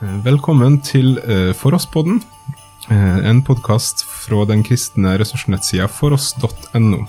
[0.00, 2.22] Eh, Velkommen til eh, Foross-podden,
[2.88, 7.02] eh, en podkast fra den kristne ressursnettsida foross.no.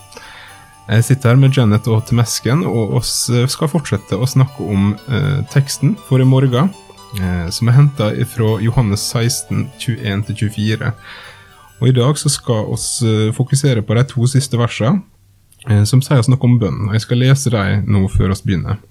[0.91, 3.13] Jeg sitter her med Janet og Temesken, og oss
[3.53, 4.89] skal fortsette å snakke om
[5.53, 6.67] teksten for i morgen,
[7.53, 10.89] som er henta fra Johannes 16, 21-24.
[11.79, 15.05] Og I dag så skal eh, fokusere på de to siste versene,
[15.87, 16.89] som sier oss noe om bønn.
[16.97, 18.81] Jeg skal lese dem nå før oss begynner.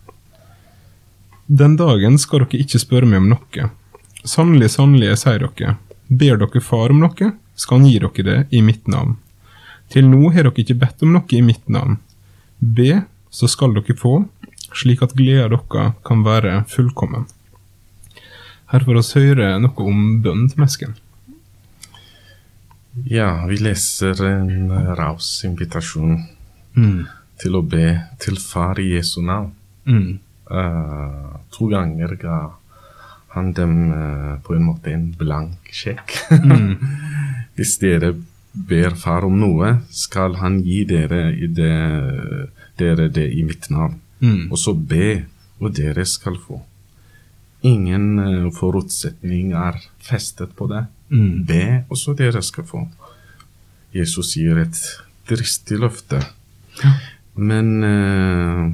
[1.51, 3.68] Den dagen skal dere ikke spørre meg om noe.
[4.25, 5.77] Sannelig, sannelig, jeg sier dere,
[6.09, 9.17] ber dere Far om noe, skal han gi dere det i mitt navn.
[9.91, 11.99] Til nå har dere ikke bedt om noe i mitt navn.
[12.61, 13.03] Be,
[13.33, 14.25] så skal dere få,
[14.77, 17.27] slik at gleda dere kan være fullkommen.
[18.71, 20.93] Her får oss høre noe om bønn til mesken.
[23.07, 26.21] Ja, vi leser en eh, raus invitasjon
[26.77, 27.07] Mm.
[27.43, 29.49] til å be til Far i Jesu navn.
[29.91, 30.21] Mm.
[30.46, 32.37] Uh, to ganger ga
[33.34, 36.17] han dem eh, på en måte en blank sjekk.
[36.42, 36.77] Mm.
[37.56, 38.14] Hvis dere
[38.53, 41.75] ber Far om noe, skal han gi dere, i det,
[42.81, 44.00] dere det i mitt navn.
[44.20, 44.50] Mm.
[44.50, 45.22] Og så be,
[45.61, 46.59] og dere skal få.
[47.70, 50.87] Ingen eh, forutsetning er festet på det.
[51.12, 51.47] Mm.
[51.47, 52.84] Be, og så dere skal få.
[53.94, 54.78] Jesus gir et
[55.31, 56.22] dristig løfte.
[57.39, 58.65] Men eh,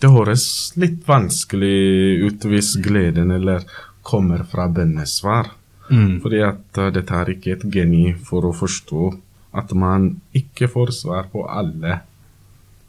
[0.00, 3.64] det høres litt vanskelig ut hvis gleden eller
[4.06, 5.50] kommer fra bønnesvar.
[5.90, 6.20] Mm.
[6.22, 9.08] Fordi at det dette er ikke et geni for å forstå
[9.56, 12.00] at man ikke får svar på alle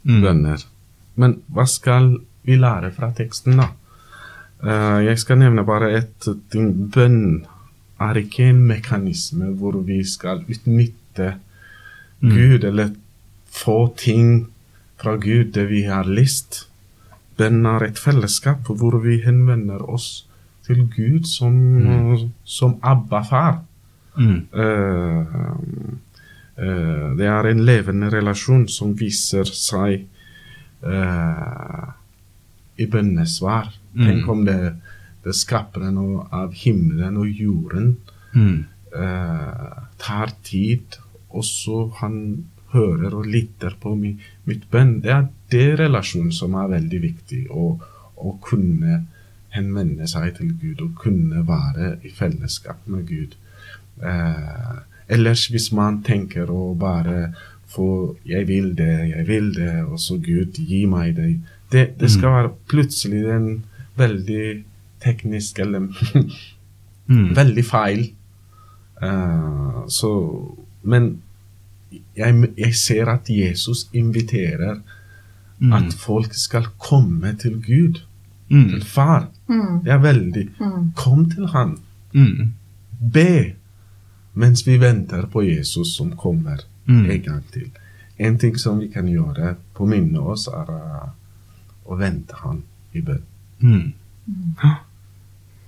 [0.08, 0.22] Mm.
[0.22, 0.62] bønner.
[1.16, 3.66] Men hva skal vi lære fra teksten, da?
[4.62, 6.70] Uh, jeg skal nevne bare ett ting.
[6.94, 7.44] Bønn
[8.00, 11.34] er ikke en mekanisme hvor vi skal utnytte
[12.22, 12.30] Mm.
[12.34, 12.90] Gud eller
[13.50, 14.46] få ting
[14.98, 16.67] fra Gud det vi har lyst.
[17.38, 20.26] Bønn er et fellesskap hvor vi henvender oss
[20.66, 21.54] til Gud som,
[22.44, 23.62] som Abba-far.
[24.18, 24.48] Mm.
[24.52, 25.36] Uh,
[26.58, 30.04] uh, det er en levende relasjon som viser seg
[30.82, 31.86] uh,
[32.78, 33.70] i bønnesvar.
[33.94, 34.04] Mm.
[34.04, 34.58] Tenk om det,
[35.24, 35.98] det skaperen
[36.28, 37.96] av himmelen og jorden
[38.38, 38.66] Mm.
[39.98, 40.98] tar tid,
[41.32, 44.14] og så han hører og lytter på mi,
[44.44, 44.98] mitt bønn.
[45.04, 47.44] Det er det relasjonen som er veldig viktig.
[47.50, 47.68] Å,
[48.44, 49.04] kunne
[49.54, 53.36] henvende seg til Gud og kunne være i fellesskap med Gud.
[54.04, 54.74] Eh,
[55.08, 57.32] ellers hvis man tenker å bare
[57.68, 61.40] få 'jeg vil det, jeg vil det', og så Gud gi meg det
[61.72, 63.64] Det, det skal være plutselig en
[63.96, 64.64] veldig
[65.00, 65.88] teknisk eller
[67.08, 67.36] Mm.
[67.36, 68.12] veldig feil.
[69.02, 70.10] Eh, så
[70.82, 71.22] Men
[72.16, 74.80] jeg, jeg ser at Jesus inviterer
[75.60, 75.72] Mm.
[75.72, 78.00] at folk skal komme til Gud,
[78.50, 78.68] Mm.
[78.70, 79.28] til Far.
[79.48, 79.80] Mm.
[79.84, 80.92] Det er veldig Mm.
[80.96, 81.78] Kom til Han.
[82.14, 82.52] Mm.
[83.12, 83.54] Be
[84.34, 86.56] mens vi venter på Jesus som kommer
[86.86, 87.10] Mm.
[87.10, 87.70] en gang til.
[88.18, 91.10] En ting som vi kan gjøre, påminne oss, er
[91.86, 92.62] å vente Han
[92.94, 93.22] i bønn.
[93.60, 93.92] Mm.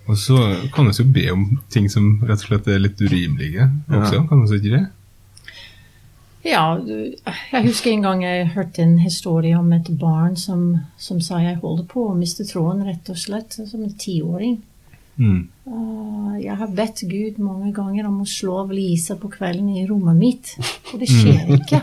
[0.06, 0.36] Og så
[0.74, 4.14] kan vi jo be om ting som rett og slett er litt urimelige også.
[4.14, 4.26] Ja.
[4.28, 4.86] Kan vi ikke det?
[6.44, 6.78] Ja,
[7.52, 11.58] jeg husker en gang jeg hørte en historie om et barn som, som sa jeg
[11.60, 14.54] holder på å miste tråden, rett og slett, som en tiåring.
[15.20, 15.42] Mm.
[15.68, 19.84] Uh, jeg har bedt Gud mange ganger om å slå av lyset på kvelden i
[19.86, 20.54] rommet mitt,
[20.94, 21.82] og det skjer ikke.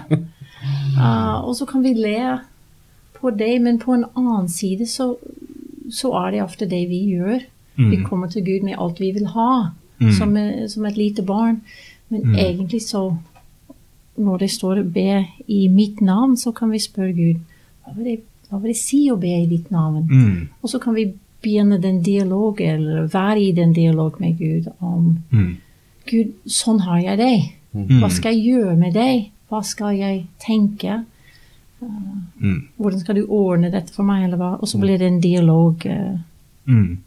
[0.98, 2.40] Uh, og så kan vi le
[3.20, 5.12] på det, men på en annen side så,
[5.94, 7.44] så er det ofte det vi gjør.
[7.78, 8.06] Vi Mm.
[8.10, 9.70] kommer til Gud med alt vi vil ha,
[10.00, 10.12] Mm.
[10.14, 11.62] som, eh, som et lite barn.
[12.10, 12.36] Men Mm.
[12.36, 13.18] egentlig så
[14.18, 17.36] Når det står 'be i mitt navn', så kan vi spørre Gud
[17.86, 18.20] hva vil det,
[18.50, 20.08] hva vil det si å be i ditt navn?
[20.10, 20.48] Mm.
[20.64, 21.14] Og så kan vi
[21.44, 25.58] begynne den dialog, eller være i den dialog med Gud om Mm.
[26.12, 27.54] Gud, sånn har jeg deg.
[28.02, 29.32] Hva skal jeg gjøre med deg?
[29.52, 31.04] Hva skal jeg tenke?
[32.40, 32.68] Mm.
[32.80, 34.24] Hvordan skal du ordne dette for meg?
[34.24, 34.58] Eller hva?
[34.62, 35.86] Og så blir det en dialog.
[35.86, 36.18] eh,
[36.68, 36.98] Mm.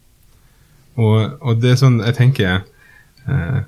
[0.97, 2.63] Og, og det er sånn jeg tenker
[3.29, 3.63] eh,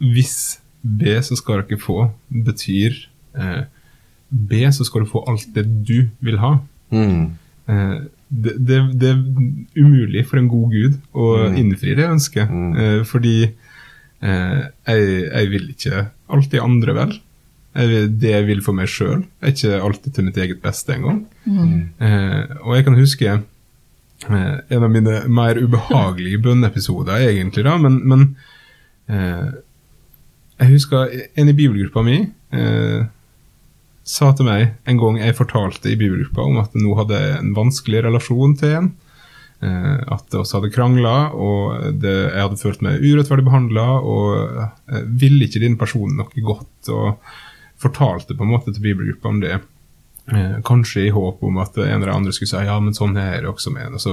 [0.00, 2.96] Hvis be, så skal dere få, betyr
[3.36, 3.64] eh,
[4.30, 6.54] be, så skal du få alt det du vil ha.
[6.94, 7.32] Mm.
[7.68, 7.96] Eh,
[8.30, 9.22] det, det, det er
[9.82, 11.56] umulig for en god gud å Mm.
[11.64, 12.76] innfri det ønsket, Mm.
[12.78, 13.34] eh, fordi
[14.22, 17.16] eh, jeg, jeg vil ikke alltid andre vel.
[17.74, 20.94] Jeg vil, det jeg vil for meg sjøl, er ikke alltid til mitt eget beste
[20.96, 21.20] engang.
[21.46, 28.00] Eh, og jeg kan huske eh, en av mine mer ubehagelige bønneepisoder, egentlig, da, men,
[28.10, 28.24] men
[29.08, 29.50] eh,
[30.80, 32.18] husker en i bibelgruppa mi
[32.56, 33.04] eh,
[34.10, 38.04] sa til meg en gang jeg fortalte i bibelgruppa om at nå hadde en vanskelig
[38.08, 38.90] relasjon til en.
[39.60, 45.02] Eh, at vi hadde krangla, og det, jeg hadde følt meg urettferdig behandla, og eh,
[45.20, 47.20] ville ikke denne personen noe godt, og
[47.80, 49.58] fortalte på en måte til bibelgruppa om det.
[50.32, 53.42] Eh, kanskje i håp om at en eller andre skulle si ja, men sånn er
[53.42, 54.12] det også med og så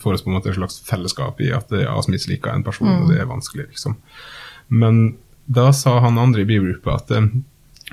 [0.00, 2.90] får vi på en måte et slags fellesskap i at ja, vi misliker en person,
[2.90, 3.96] og det er vanskelig, liksom.
[4.72, 5.04] Men
[5.46, 7.30] da sa han andre i bibelgruppa at eh,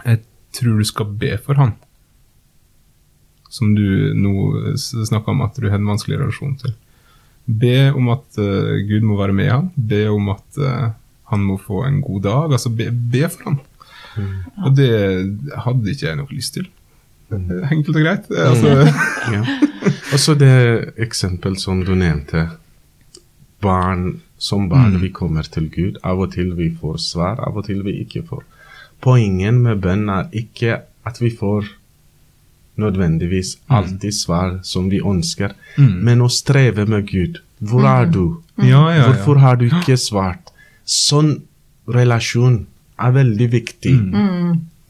[0.04, 0.22] jeg
[0.56, 1.74] tror du skal be for han.
[3.50, 6.76] Som du nå snakka om at du har en vanskelig relasjon til.
[7.50, 9.70] Be om at uh, Gud må være med han.
[9.74, 10.92] Be om at uh,
[11.34, 12.54] han må få en god dag.
[12.54, 13.58] Altså be, be for han.
[14.20, 14.36] Mm.
[14.66, 14.92] Og det
[15.66, 16.70] hadde ikke jeg noe lyst til.
[17.30, 17.50] Mm.
[17.72, 18.30] Enkelt og greit.
[18.30, 18.76] Altså.
[18.86, 19.02] Mm.
[19.36, 19.42] ja.
[20.14, 20.54] Og så det
[21.02, 22.48] eksempel som du nevnte.
[23.62, 25.02] Barn som barn mm.
[25.02, 26.00] vi kommer til Gud.
[26.04, 28.46] Av og til vi får svar, av og til vi ikke får.
[29.04, 31.68] Poenget med bønn er ikke at vi får
[32.80, 33.76] nødvendigvis mm.
[33.76, 36.00] alltid svar som vi ønsker, mm.
[36.08, 37.42] men å streve med Gud.
[37.60, 38.14] Hvor er mm.
[38.16, 38.26] du?
[38.64, 40.54] Ja, ja, Hvorfor har du ikke svart?
[40.88, 41.42] Sånn
[41.90, 42.64] relasjon
[43.00, 43.94] er veldig viktig,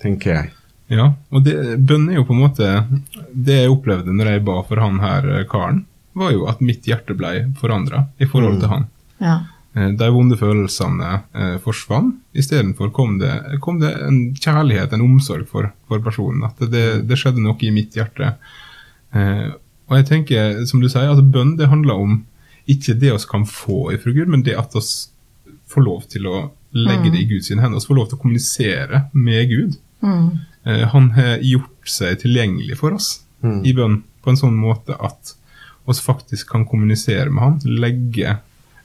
[0.01, 0.53] tenker jeg.
[0.89, 1.55] Ja, og det,
[1.85, 2.67] bønn er jo på en måte
[3.29, 5.83] Det jeg opplevde når jeg ba for han her eh, karen,
[6.17, 8.85] var jo at mitt hjerte ble forandra i forhold til han.
[9.21, 9.37] Ja.
[9.77, 12.17] Eh, de vonde følelsene eh, forsvant.
[12.33, 13.31] Istedenfor kom, det,
[13.63, 16.45] kom det en kjærlighet, en omsorg for, for personen.
[16.47, 18.33] At det, det, skjedde noe i mitt hjerte.
[19.13, 19.49] Eh,
[19.89, 22.19] og jeg tenker, som du sier, altså Bønn det handler om
[22.69, 24.83] ikke det vi kan få ifra Gud, men det at vi
[25.69, 27.31] får lov til å legge det i mm.
[27.31, 27.77] Guds hender.
[27.77, 29.79] oss får lov til å kommunisere med Gud.
[30.05, 30.27] Mm.
[30.69, 33.61] Eh, han har gjort seg tilgjengelig for oss mm.
[33.65, 35.33] i bønn på en sånn måte at
[35.89, 38.37] vi faktisk kan kommunisere med han, legge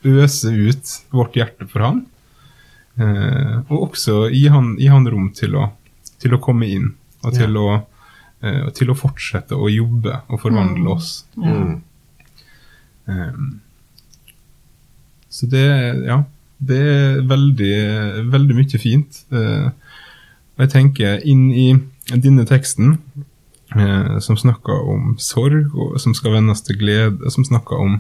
[0.05, 2.05] øse ut vårt hjerte for han.
[3.01, 5.69] Eh, og også gi han, gi han rom til å,
[6.23, 6.93] til å, komme inn,
[7.25, 7.63] og til, ja.
[7.63, 8.13] å,
[8.45, 10.93] eh, til, å, fortsette å jobbe og forvandle mm.
[10.95, 11.11] oss.
[11.41, 11.75] Mm.
[13.05, 13.49] Um,
[15.35, 15.67] så det,
[16.07, 16.21] ja,
[16.63, 17.75] det er veldig,
[18.31, 19.25] veldig mye fint.
[19.35, 19.73] Uh,
[20.55, 21.69] og jeg tenker inn i
[22.15, 22.99] denne teksten,
[23.77, 27.99] uh, som snakker om sorg, og som skal vendes til glede, som snakker om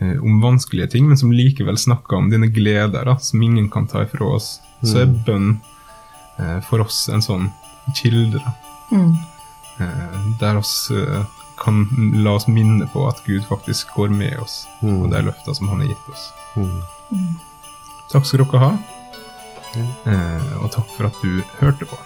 [0.00, 3.86] Eh, om vanskelige ting, men som likevel snakker om dine gleder, da, som ingen kan
[3.86, 4.86] ta ifra oss, mm.
[4.88, 5.18] så er mm.
[5.26, 5.50] bønn
[6.38, 7.50] eh, for oss en sånn
[7.98, 8.40] kilde.
[8.40, 8.54] da.
[8.96, 9.12] Mm.
[9.84, 11.20] Eh, der oss eh,
[11.60, 11.84] kan
[12.24, 15.02] la oss minne på at Gud faktisk går med oss, mm.
[15.02, 16.24] og de løftene som han har gitt oss.
[16.56, 16.80] Mm.
[17.12, 17.34] Mm.
[18.08, 18.72] Takk skal dere ha,
[19.76, 22.00] eh, og takk for at du hørte på.